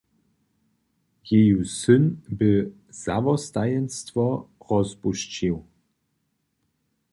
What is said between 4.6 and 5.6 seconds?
rozpušćił.